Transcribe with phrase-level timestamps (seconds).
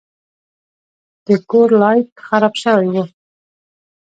[1.27, 2.97] د کور لایټ خراب شوی و.